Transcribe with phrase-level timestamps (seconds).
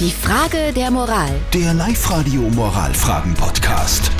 [0.00, 1.30] Die Frage der Moral.
[1.52, 4.10] Der Live-Radio Moralfragen-Podcast.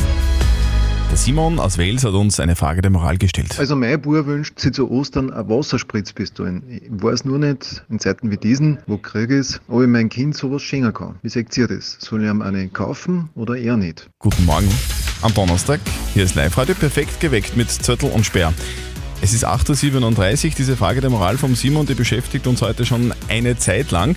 [1.10, 3.58] Der Simon aus Wales hat uns eine Frage der Moral gestellt.
[3.58, 6.62] Also mein Bub wünscht sich zu Ostern eine Wasserspritzpistole.
[6.68, 10.36] Ich weiß nur nicht, in Zeiten wie diesen, wo Krieg ist, ob ich mein Kind
[10.36, 11.16] sowas schenken kann.
[11.22, 11.96] Wie sagt ihr das?
[11.98, 14.08] Soll ich ihm eine kaufen oder eher nicht?
[14.20, 14.68] Guten Morgen
[15.22, 15.80] am Donnerstag.
[16.14, 18.54] Hier ist Live-Radio perfekt geweckt mit Zettel und Sperr.
[19.20, 20.52] Es ist 8.37 Uhr.
[20.56, 24.14] Diese Frage der Moral vom Simon, die beschäftigt uns heute schon eine Zeit lang.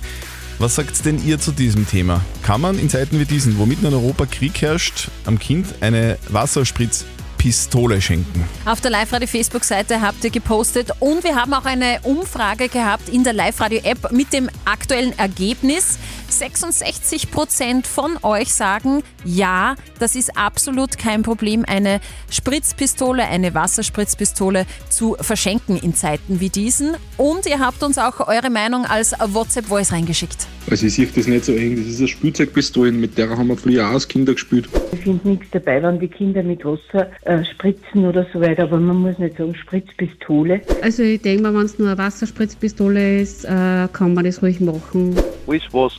[0.60, 2.20] Was sagt denn ihr zu diesem Thema?
[2.42, 6.18] Kann man in Zeiten wie diesen, wo mitten in Europa Krieg herrscht, am Kind eine
[6.30, 8.42] Wasserspritzpistole schenken?
[8.64, 13.34] Auf der Live-Radio-Facebook-Seite habt ihr gepostet und wir haben auch eine Umfrage gehabt in der
[13.34, 15.96] Live-Radio-App mit dem aktuellen Ergebnis.
[16.28, 25.16] 66% von euch sagen, ja, das ist absolut kein Problem, eine Spritzpistole, eine Wasserspritzpistole zu
[25.20, 26.96] verschenken in Zeiten wie diesen.
[27.16, 30.48] Und ihr habt uns auch eure Meinung als WhatsApp-Voice reingeschickt.
[30.70, 31.76] Also ich sehe das nicht so eng.
[31.76, 34.68] Das ist eine Spielzeugpistole, mit der haben wir früher auch als Kinder gespielt.
[34.92, 38.78] Ich finde nichts dabei, wenn die Kinder mit Wasser äh, spritzen oder so weiter, aber
[38.78, 40.60] man muss nicht sagen Spritzpistole.
[40.82, 44.60] Also ich denke mal, wenn es nur eine Wasserspritzpistole ist, äh, kann man das ruhig
[44.60, 45.16] machen.
[45.46, 45.94] Alles, was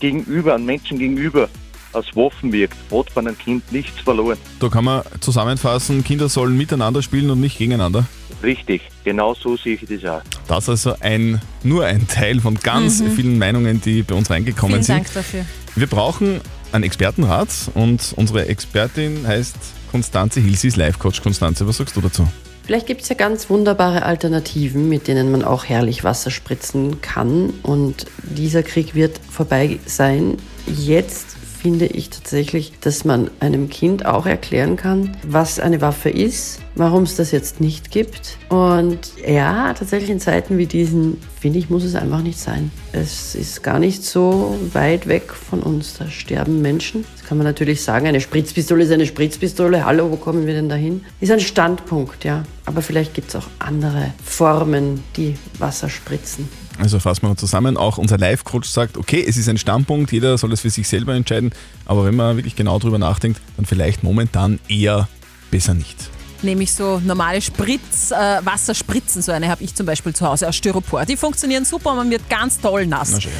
[0.00, 1.48] gegenüber, an Menschen gegenüber
[1.92, 4.38] als Waffen wirkt, hat bei einem Kind nichts verloren.
[4.60, 8.06] Da kann man zusammenfassen, Kinder sollen miteinander spielen und nicht gegeneinander.
[8.42, 10.22] Richtig, genau so sehe ich das auch.
[10.48, 14.82] Das ist also ein, nur ein Teil von ganz vielen Meinungen, die bei uns reingekommen
[14.82, 14.96] Vielen sind.
[14.96, 15.44] Dank dafür.
[15.76, 16.40] Wir brauchen
[16.72, 19.56] einen Expertenrat und unsere Expertin heißt
[19.90, 21.20] Konstanze Hill, sie ist Life-Coach.
[21.22, 22.26] Konstanze, was sagst du dazu?
[22.64, 27.50] Vielleicht gibt es ja ganz wunderbare Alternativen, mit denen man auch herrlich Wasser spritzen kann.
[27.64, 30.36] Und dieser Krieg wird vorbei sein.
[30.66, 36.60] Jetzt finde ich tatsächlich, dass man einem Kind auch erklären kann, was eine Waffe ist,
[36.74, 38.38] warum es das jetzt nicht gibt.
[38.48, 42.70] Und ja, tatsächlich in Zeiten wie diesen, finde ich, muss es einfach nicht sein.
[42.92, 45.98] Es ist gar nicht so weit weg von uns.
[45.98, 47.04] Da sterben Menschen.
[47.16, 49.84] Das kann man natürlich sagen, eine Spritzpistole ist eine Spritzpistole.
[49.84, 51.04] Hallo, wo kommen wir denn dahin?
[51.20, 52.44] Ist ein Standpunkt, ja.
[52.64, 56.48] Aber vielleicht gibt es auch andere Formen, die Wasser spritzen.
[56.78, 57.76] Also fassen wir noch zusammen.
[57.76, 61.14] Auch unser Life-Coach sagt, okay, es ist ein Standpunkt, jeder soll es für sich selber
[61.14, 61.52] entscheiden,
[61.86, 65.08] aber wenn man wirklich genau drüber nachdenkt, dann vielleicht momentan eher
[65.50, 65.96] besser nicht.
[66.42, 68.14] Nämlich so normale Spritz, äh,
[68.44, 71.04] Wasserspritzen, so eine habe ich zum Beispiel zu Hause aus Styropor.
[71.04, 73.10] Die funktionieren super und man wird ganz toll nass.
[73.12, 73.32] Na schön.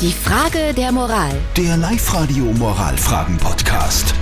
[0.00, 1.32] Die Frage der Moral.
[1.56, 4.14] Der Live-Radio Moralfragen-Podcast.